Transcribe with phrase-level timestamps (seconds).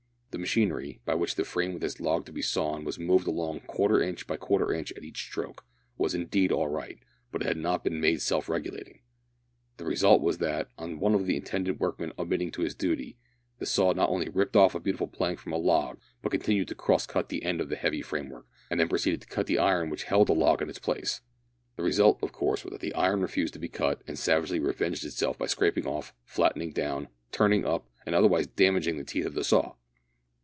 [0.33, 3.59] The machinery, by which the frame with its log to be sawn was moved along
[3.67, 5.65] quarter inch by quarter inch at each stroke,
[5.97, 6.99] was indeed all right,
[7.33, 9.01] but it had not been made self regulating.
[9.75, 13.17] The result was that, on one of the attendant workmen omitting to do his duty,
[13.59, 16.75] the saw not only ripped off a beautiful plank from a log, but continued to
[16.75, 19.89] cross cut the end of the heavy framework, and then proceeded to cut the iron
[19.89, 21.19] which held the log in its place.
[21.75, 25.03] The result, of course, was that the iron refused to be cut, and savagely revenged
[25.03, 29.43] itself by scraping off, flattening down, turning up, and otherwise damaging, the teeth of the
[29.43, 29.75] saw!